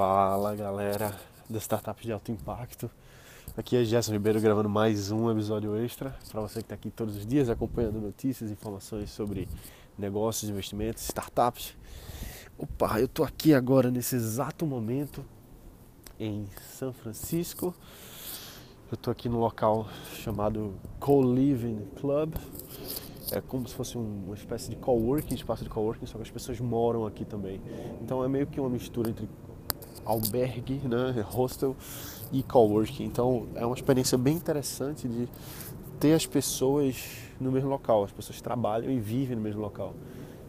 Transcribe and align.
Fala 0.00 0.56
galera 0.56 1.14
das 1.46 1.60
startups 1.60 2.06
de 2.06 2.10
alto 2.10 2.32
impacto. 2.32 2.90
Aqui 3.54 3.76
é 3.76 3.84
Gerson 3.84 4.12
Ribeiro 4.12 4.40
gravando 4.40 4.66
mais 4.66 5.10
um 5.10 5.30
episódio 5.30 5.76
extra 5.76 6.16
para 6.32 6.40
você 6.40 6.60
que 6.60 6.64
está 6.64 6.74
aqui 6.74 6.90
todos 6.90 7.18
os 7.18 7.26
dias 7.26 7.50
acompanhando 7.50 8.00
notícias, 8.00 8.50
informações 8.50 9.10
sobre 9.10 9.46
negócios, 9.98 10.50
investimentos, 10.50 11.02
startups. 11.02 11.76
Opa, 12.56 12.98
eu 12.98 13.04
estou 13.04 13.26
aqui 13.26 13.52
agora 13.52 13.90
nesse 13.90 14.16
exato 14.16 14.64
momento 14.64 15.22
em 16.18 16.46
São 16.78 16.94
Francisco. 16.94 17.74
Eu 18.90 18.94
estou 18.94 19.12
aqui 19.12 19.28
no 19.28 19.38
local 19.38 19.86
chamado 20.14 20.76
Co-Living 20.98 21.90
Club. 22.00 22.36
É 23.32 23.42
como 23.42 23.68
se 23.68 23.74
fosse 23.74 23.98
uma 23.98 24.34
espécie 24.34 24.70
de 24.70 24.76
coworking, 24.76 25.34
espaço 25.34 25.62
de 25.62 25.68
coworking, 25.68 26.06
só 26.06 26.16
que 26.16 26.22
as 26.22 26.30
pessoas 26.30 26.58
moram 26.58 27.04
aqui 27.04 27.26
também. 27.26 27.60
Então 28.00 28.24
é 28.24 28.28
meio 28.28 28.46
que 28.46 28.58
uma 28.58 28.70
mistura 28.70 29.10
entre 29.10 29.28
albergue, 30.04 30.80
né, 30.84 31.24
hostel 31.26 31.76
e 32.32 32.42
coworking. 32.42 33.04
Então 33.04 33.46
é 33.54 33.64
uma 33.64 33.74
experiência 33.74 34.16
bem 34.16 34.36
interessante 34.36 35.08
de 35.08 35.28
ter 35.98 36.14
as 36.14 36.26
pessoas 36.26 37.04
no 37.40 37.50
mesmo 37.50 37.68
local. 37.68 38.04
As 38.04 38.12
pessoas 38.12 38.40
trabalham 38.40 38.90
e 38.90 38.98
vivem 38.98 39.36
no 39.36 39.42
mesmo 39.42 39.60
local. 39.60 39.94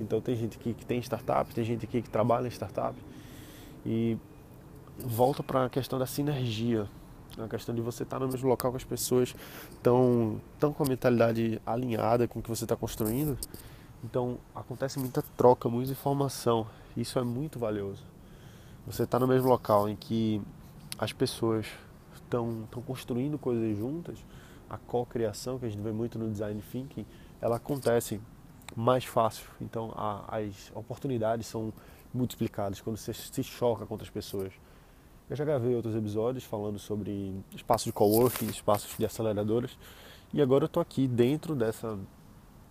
Então 0.00 0.20
tem 0.20 0.36
gente 0.36 0.56
aqui 0.58 0.74
que 0.74 0.84
tem 0.84 1.00
startup, 1.00 1.52
tem 1.54 1.64
gente 1.64 1.84
aqui 1.84 2.02
que 2.02 2.10
trabalha 2.10 2.46
em 2.46 2.50
startup 2.50 2.96
e 3.84 4.16
volta 4.98 5.42
para 5.42 5.64
a 5.64 5.70
questão 5.70 5.98
da 5.98 6.06
sinergia, 6.06 6.88
a 7.36 7.48
questão 7.48 7.74
de 7.74 7.80
você 7.80 8.02
estar 8.02 8.18
no 8.18 8.28
mesmo 8.28 8.48
local 8.48 8.70
que 8.72 8.76
as 8.76 8.84
pessoas 8.84 9.34
estão 9.70 10.40
tão 10.58 10.72
com 10.72 10.84
a 10.84 10.86
mentalidade 10.86 11.60
alinhada 11.66 12.28
com 12.28 12.38
o 12.38 12.42
que 12.42 12.48
você 12.48 12.64
está 12.64 12.76
construindo. 12.76 13.36
Então 14.04 14.38
acontece 14.54 14.98
muita 14.98 15.22
troca, 15.36 15.68
muita 15.68 15.92
informação. 15.92 16.66
Isso 16.96 17.18
é 17.18 17.24
muito 17.24 17.58
valioso 17.58 18.17
você 18.88 19.02
está 19.02 19.18
no 19.18 19.28
mesmo 19.28 19.48
local 19.48 19.86
em 19.86 19.94
que 19.94 20.40
as 20.98 21.12
pessoas 21.12 21.66
estão 22.14 22.66
construindo 22.86 23.38
coisas 23.38 23.76
juntas, 23.76 24.18
a 24.68 24.78
co-criação 24.78 25.58
que 25.58 25.66
a 25.66 25.68
gente 25.68 25.82
vê 25.82 25.92
muito 25.92 26.18
no 26.18 26.30
design 26.30 26.60
thinking, 26.72 27.04
ela 27.40 27.56
acontece 27.56 28.18
mais 28.74 29.04
fácil. 29.04 29.46
Então 29.60 29.92
a, 29.94 30.38
as 30.38 30.72
oportunidades 30.74 31.46
são 31.46 31.72
multiplicadas 32.12 32.80
quando 32.80 32.96
você 32.96 33.12
se 33.12 33.42
choca 33.42 33.84
com 33.84 33.92
outras 33.92 34.10
pessoas. 34.10 34.52
Eu 35.28 35.36
já 35.36 35.44
gravei 35.44 35.74
outros 35.74 35.94
episódios 35.94 36.44
falando 36.44 36.78
sobre 36.78 37.34
espaços 37.54 37.84
de 37.84 37.92
coworking, 37.92 38.46
espaços 38.46 38.96
de 38.96 39.04
aceleradoras, 39.04 39.78
e 40.32 40.40
agora 40.40 40.64
eu 40.64 40.66
estou 40.66 40.80
aqui 40.80 41.06
dentro 41.06 41.54
dessa, 41.54 41.98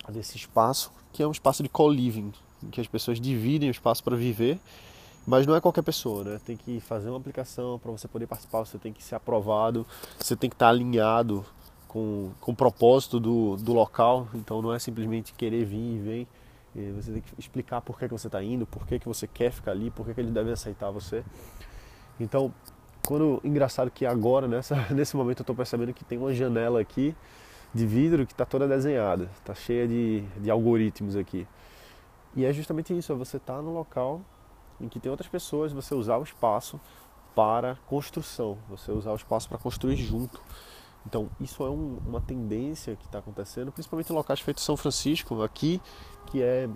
desse 0.09 0.35
espaço 0.35 0.91
que 1.13 1.21
é 1.21 1.27
um 1.27 1.31
espaço 1.31 1.61
de 1.61 1.69
co-living, 1.69 2.33
em 2.63 2.69
que 2.71 2.81
as 2.81 2.87
pessoas 2.87 3.21
dividem 3.21 3.69
o 3.69 3.71
espaço 3.71 4.03
para 4.03 4.15
viver 4.15 4.59
mas 5.27 5.45
não 5.45 5.53
é 5.53 5.59
qualquer 5.59 5.81
pessoa, 5.81 6.23
né? 6.23 6.39
Tem 6.45 6.55
que 6.55 6.79
fazer 6.79 7.09
uma 7.09 7.17
aplicação 7.17 7.77
para 7.77 7.91
você 7.91 8.07
poder 8.07 8.25
participar, 8.27 8.59
você 8.59 8.77
tem 8.77 8.93
que 8.93 9.03
ser 9.03 9.15
aprovado, 9.15 9.85
você 10.17 10.37
tem 10.37 10.49
que 10.49 10.55
estar 10.55 10.69
alinhado 10.69 11.45
com, 11.85 12.31
com 12.39 12.53
o 12.53 12.55
propósito 12.55 13.19
do, 13.19 13.57
do 13.57 13.73
local. 13.73 14.29
Então 14.33 14.61
não 14.61 14.73
é 14.73 14.79
simplesmente 14.79 15.33
querer 15.33 15.65
vir 15.65 15.95
e 15.95 15.99
vem. 15.99 16.27
Você 16.95 17.11
tem 17.11 17.21
que 17.21 17.33
explicar 17.37 17.81
por 17.81 17.99
que, 17.99 18.07
que 18.07 18.13
você 18.13 18.27
está 18.27 18.41
indo, 18.41 18.65
por 18.65 18.87
que, 18.87 18.99
que 18.99 19.07
você 19.07 19.27
quer 19.27 19.51
ficar 19.51 19.71
ali, 19.71 19.91
por 19.91 20.05
que, 20.05 20.13
que 20.13 20.21
ele 20.21 20.31
deve 20.31 20.51
aceitar 20.51 20.91
você. 20.91 21.25
Então, 22.17 22.53
quando 23.05 23.41
engraçado 23.43 23.91
que 23.91 24.05
agora, 24.05 24.47
nessa, 24.47 24.75
nesse 24.95 25.17
momento, 25.17 25.39
eu 25.39 25.43
estou 25.43 25.55
percebendo 25.55 25.93
que 25.93 26.05
tem 26.05 26.17
uma 26.17 26.33
janela 26.33 26.79
aqui 26.79 27.13
de 27.73 27.85
vidro 27.85 28.25
que 28.25 28.31
está 28.31 28.45
toda 28.45 28.65
desenhada, 28.65 29.29
está 29.37 29.53
cheia 29.53 29.85
de, 29.87 30.21
de 30.37 30.49
algoritmos 30.49 31.17
aqui. 31.17 31.45
E 32.33 32.45
é 32.45 32.53
justamente 32.53 32.97
isso, 32.97 33.11
é 33.11 33.15
você 33.15 33.37
estar 33.37 33.55
tá 33.55 33.61
no 33.61 33.73
local 33.73 34.21
em 34.79 34.87
que 34.87 34.99
tem 34.99 35.09
outras 35.09 35.29
pessoas, 35.29 35.71
você 35.71 35.93
usar 35.95 36.17
o 36.17 36.23
espaço 36.23 36.79
para 37.35 37.77
construção, 37.87 38.57
você 38.69 38.91
usar 38.91 39.11
o 39.11 39.15
espaço 39.15 39.47
para 39.47 39.57
construir 39.57 39.95
junto. 39.95 40.41
Então, 41.05 41.29
isso 41.39 41.63
é 41.63 41.69
um, 41.69 41.99
uma 42.05 42.19
tendência 42.19 42.95
que 42.95 43.05
está 43.05 43.19
acontecendo, 43.19 43.71
principalmente 43.71 44.11
em 44.11 44.15
locais 44.15 44.41
feitos 44.41 44.63
São 44.63 44.75
Francisco, 44.75 45.41
aqui, 45.41 45.81
que 46.25 46.41
é 46.41 46.67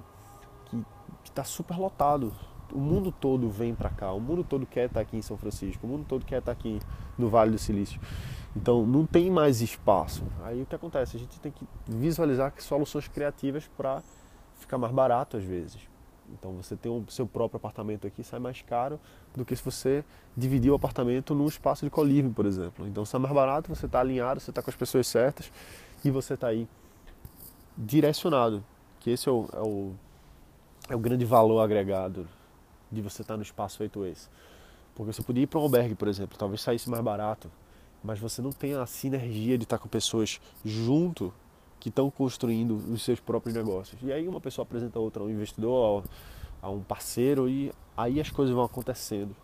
que 0.65 1.29
está 1.29 1.43
super 1.43 1.77
lotado. 1.77 2.33
O 2.71 2.79
mundo 2.79 3.11
todo 3.11 3.49
vem 3.49 3.75
para 3.75 3.89
cá, 3.89 4.13
o 4.13 4.19
mundo 4.21 4.43
todo 4.43 4.65
quer 4.65 4.85
estar 4.85 4.95
tá 4.95 5.01
aqui 5.01 5.17
em 5.17 5.21
São 5.21 5.37
Francisco, 5.37 5.85
o 5.85 5.89
mundo 5.89 6.05
todo 6.07 6.25
quer 6.25 6.39
estar 6.39 6.53
tá 6.53 6.57
aqui 6.57 6.79
no 7.17 7.27
Vale 7.29 7.51
do 7.51 7.57
Silício. 7.57 7.99
Então, 8.55 8.85
não 8.85 9.05
tem 9.05 9.29
mais 9.29 9.61
espaço. 9.61 10.23
Aí 10.43 10.61
o 10.61 10.65
que 10.65 10.75
acontece? 10.75 11.17
A 11.17 11.19
gente 11.19 11.39
tem 11.39 11.51
que 11.51 11.67
visualizar 11.87 12.53
soluções 12.59 13.07
criativas 13.07 13.69
para 13.75 14.01
ficar 14.59 14.77
mais 14.77 14.93
barato 14.93 15.35
às 15.35 15.43
vezes. 15.43 15.90
Então 16.33 16.53
você 16.53 16.75
ter 16.75 16.89
o 16.89 17.03
seu 17.09 17.25
próprio 17.25 17.57
apartamento 17.57 18.07
aqui 18.07 18.23
sai 18.23 18.39
mais 18.39 18.61
caro 18.61 18.99
do 19.35 19.45
que 19.45 19.55
se 19.55 19.63
você 19.63 20.03
dividir 20.35 20.71
o 20.71 20.75
apartamento 20.75 21.35
num 21.35 21.47
espaço 21.47 21.85
de 21.85 21.91
coliving, 21.91 22.31
por 22.31 22.45
exemplo. 22.45 22.87
Então 22.87 23.05
sai 23.05 23.19
mais 23.19 23.33
barato, 23.33 23.73
você 23.73 23.85
está 23.85 23.99
alinhado, 23.99 24.39
você 24.39 24.51
está 24.51 24.61
com 24.61 24.69
as 24.69 24.75
pessoas 24.75 25.07
certas 25.07 25.51
e 26.03 26.09
você 26.09 26.33
está 26.33 26.47
aí 26.47 26.67
direcionado. 27.77 28.63
Que 28.99 29.11
esse 29.11 29.27
é 29.27 29.31
o, 29.31 29.47
é 29.53 29.59
o, 29.59 29.93
é 30.89 30.95
o 30.95 30.99
grande 30.99 31.25
valor 31.25 31.59
agregado 31.59 32.27
de 32.91 33.01
você 33.01 33.21
estar 33.21 33.33
tá 33.33 33.37
no 33.37 33.43
espaço 33.43 33.77
feito 33.77 34.05
esse. 34.05 34.29
Porque 34.93 35.13
você 35.13 35.21
podia 35.21 35.43
ir 35.43 35.47
para 35.47 35.59
um 35.59 35.63
albergue, 35.63 35.95
por 35.95 36.07
exemplo, 36.07 36.37
talvez 36.37 36.61
saísse 36.61 36.89
mais 36.89 37.01
barato, 37.01 37.49
mas 38.03 38.19
você 38.19 38.41
não 38.41 38.51
tem 38.51 38.73
a 38.73 38.85
sinergia 38.85 39.57
de 39.57 39.63
estar 39.63 39.77
tá 39.77 39.83
com 39.83 39.89
pessoas 39.89 40.41
junto 40.63 41.33
que 41.81 41.89
estão 41.89 42.11
construindo 42.11 42.75
os 42.75 43.03
seus 43.03 43.19
próprios 43.19 43.55
negócios. 43.55 43.99
E 44.03 44.13
aí 44.13 44.27
uma 44.27 44.39
pessoa 44.39 44.63
apresenta 44.63 44.99
a 44.99 45.01
outra, 45.01 45.23
a 45.23 45.25
um 45.25 45.29
investidor, 45.31 46.03
a 46.61 46.69
um 46.69 46.81
parceiro, 46.81 47.49
e 47.49 47.73
aí 47.97 48.21
as 48.21 48.29
coisas 48.29 48.53
vão 48.53 48.63
acontecendo. 48.63 49.35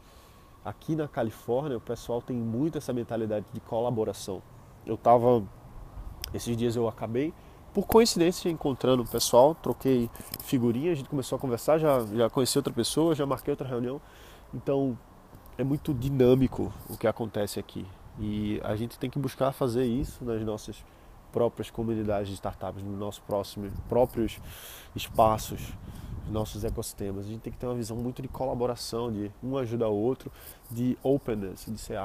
Aqui 0.64 0.96
na 0.96 1.08
Califórnia, 1.08 1.76
o 1.76 1.82
pessoal 1.82 2.22
tem 2.22 2.38
muito 2.38 2.78
essa 2.78 2.94
mentalidade 2.94 3.48
de 3.52 3.60
colaboração. 3.60 4.44
Eu 4.86 4.94
estava, 4.94 5.44
esses 6.32 6.56
dias 6.56 6.76
eu 6.76 6.88
acabei, 6.88 7.34
por 7.74 7.88
coincidência, 7.88 8.50
encontrando 8.50 9.02
o 9.02 9.08
pessoal, 9.08 9.56
troquei 9.56 10.08
figurinhas, 10.44 10.92
a 10.92 10.96
gente 10.96 11.10
começou 11.10 11.38
a 11.38 11.40
conversar, 11.40 11.80
já, 11.80 12.06
já 12.06 12.30
conheci 12.30 12.56
outra 12.58 12.72
pessoa, 12.72 13.16
já 13.16 13.26
marquei 13.26 13.52
outra 13.52 13.68
reunião. 13.68 14.00
Então, 14.54 14.98
é 15.58 15.64
muito 15.64 15.92
dinâmico 15.92 16.72
o 16.88 16.96
que 16.96 17.08
acontece 17.08 17.60
aqui. 17.60 17.84
E 18.20 18.62
a 18.64 18.76
gente 18.76 19.00
tem 19.00 19.10
que 19.10 19.18
buscar 19.18 19.52
fazer 19.52 19.86
isso 19.86 20.24
nas 20.24 20.42
nossas 20.44 20.84
próprias 21.38 21.70
comunidades 21.70 22.30
de 22.30 22.34
startups, 22.34 22.82
nos 22.82 22.98
nossos 22.98 23.20
próximos, 23.20 23.72
próprios 23.88 24.40
espaços, 24.96 25.62
nossos 26.32 26.64
ecossistemas. 26.64 27.28
A 27.28 27.30
gente 27.30 27.42
tem 27.42 27.54
que 27.54 27.60
ter 27.60 27.68
uma 27.68 27.76
visão 27.76 27.96
muito 27.96 28.24
de 28.24 28.28
colaboração, 28.28 29.12
de 29.12 29.32
um 29.44 29.56
ajudar 29.56 29.88
o 29.88 29.96
outro, 29.96 30.32
de 30.72 30.98
openness, 31.04 31.66
de 31.68 31.78
ser 31.78 32.00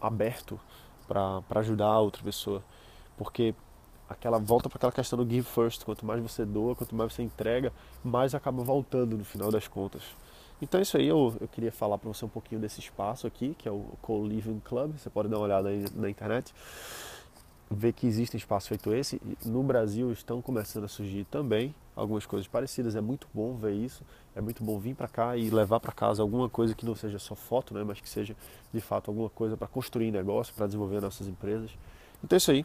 aberto 0.00 0.58
para 1.06 1.42
ajudar 1.56 1.88
a 1.88 2.00
outra 2.00 2.22
pessoa. 2.22 2.62
Porque 3.14 3.54
aquela 4.08 4.38
volta 4.38 4.70
para 4.70 4.78
aquela 4.78 4.92
questão 4.92 5.22
do 5.22 5.30
give 5.30 5.46
first, 5.46 5.84
quanto 5.84 6.06
mais 6.06 6.22
você 6.22 6.46
doa, 6.46 6.74
quanto 6.74 6.94
mais 6.94 7.12
você 7.12 7.22
entrega, 7.22 7.74
mais 8.02 8.34
acaba 8.34 8.64
voltando 8.64 9.18
no 9.18 9.24
final 9.24 9.50
das 9.50 9.68
contas. 9.68 10.02
Então 10.62 10.78
é 10.78 10.82
isso 10.82 10.96
aí, 10.96 11.08
eu, 11.08 11.36
eu 11.38 11.48
queria 11.48 11.72
falar 11.72 11.98
para 11.98 12.08
você 12.08 12.24
um 12.24 12.28
pouquinho 12.28 12.58
desse 12.58 12.80
espaço 12.80 13.26
aqui, 13.26 13.54
que 13.58 13.68
é 13.68 13.70
o 13.70 13.84
Co-Living 14.00 14.60
Club, 14.60 14.96
você 14.96 15.10
pode 15.10 15.28
dar 15.28 15.36
uma 15.36 15.44
olhada 15.44 15.68
aí 15.68 15.84
na 15.94 16.08
internet 16.08 16.54
ver 17.72 17.92
que 17.92 18.06
existe 18.06 18.36
espaço 18.36 18.68
feito 18.68 18.92
esse. 18.94 19.20
No 19.44 19.62
Brasil 19.62 20.12
estão 20.12 20.40
começando 20.40 20.84
a 20.84 20.88
surgir 20.88 21.24
também 21.24 21.74
algumas 21.94 22.26
coisas 22.26 22.46
parecidas. 22.46 22.96
É 22.96 23.00
muito 23.00 23.26
bom 23.32 23.54
ver 23.54 23.72
isso. 23.72 24.02
É 24.34 24.40
muito 24.40 24.62
bom 24.64 24.78
vir 24.78 24.94
para 24.94 25.08
cá 25.08 25.36
e 25.36 25.50
levar 25.50 25.80
para 25.80 25.92
casa 25.92 26.22
alguma 26.22 26.48
coisa 26.48 26.74
que 26.74 26.86
não 26.86 26.94
seja 26.94 27.18
só 27.18 27.34
foto, 27.34 27.74
né, 27.74 27.84
mas 27.84 28.00
que 28.00 28.08
seja 28.08 28.34
de 28.72 28.80
fato 28.80 29.10
alguma 29.10 29.28
coisa 29.28 29.56
para 29.56 29.68
construir 29.68 30.10
negócio, 30.10 30.54
para 30.54 30.66
desenvolver 30.66 31.00
nossas 31.00 31.28
empresas. 31.28 31.70
Então 32.24 32.36
é 32.36 32.38
isso 32.38 32.50
aí. 32.50 32.64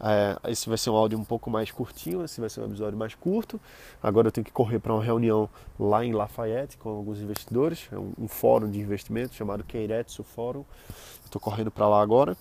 É, 0.00 0.50
esse 0.50 0.68
vai 0.68 0.78
ser 0.78 0.90
um 0.90 0.96
áudio 0.96 1.18
um 1.18 1.24
pouco 1.24 1.50
mais 1.50 1.70
curtinho, 1.70 2.24
esse 2.24 2.40
vai 2.40 2.48
ser 2.48 2.60
um 2.60 2.66
episódio 2.66 2.98
mais 2.98 3.14
curto. 3.14 3.60
Agora 4.02 4.28
eu 4.28 4.32
tenho 4.32 4.44
que 4.44 4.52
correr 4.52 4.78
para 4.78 4.92
uma 4.92 5.02
reunião 5.02 5.48
lá 5.78 6.04
em 6.04 6.12
Lafayette 6.12 6.76
com 6.76 6.88
alguns 6.88 7.20
investidores, 7.20 7.88
é 7.92 7.98
um, 7.98 8.12
um 8.18 8.28
fórum 8.28 8.70
de 8.70 8.80
investimento 8.80 9.34
chamado 9.34 9.64
Keiretsu 9.64 10.24
Fórum. 10.24 10.64
Estou 11.24 11.40
correndo 11.40 11.70
para 11.70 11.88
lá 11.88 12.00
agora. 12.00 12.36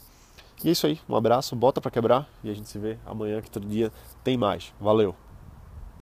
E 0.63 0.69
é 0.69 0.71
isso 0.71 0.85
aí, 0.85 0.99
um 1.09 1.15
abraço, 1.15 1.55
bota 1.55 1.81
para 1.81 1.89
quebrar 1.89 2.29
e 2.43 2.49
a 2.49 2.53
gente 2.53 2.69
se 2.69 2.77
vê 2.77 2.97
amanhã 3.05 3.41
que 3.41 3.49
todo 3.49 3.67
dia 3.67 3.91
tem 4.23 4.37
mais. 4.37 4.73
Valeu! 4.79 5.15